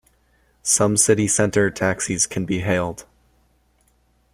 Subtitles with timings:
[0.63, 3.05] Some city centre taxis can be hailed.